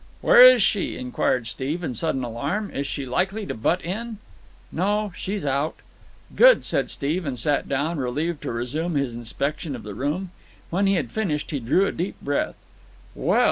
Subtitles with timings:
[0.21, 2.71] "Where is she?" inquired Steve in sudden alarm.
[2.71, 4.17] "Is she likely to butt in?"
[4.71, 5.13] "No.
[5.15, 5.75] She's out."
[6.35, 10.31] "Good," said Steve, and sat down, relieved, to resume his inspection of the room.
[10.71, 12.55] When he had finished he drew a deep breath.
[13.13, 13.39] "Well!"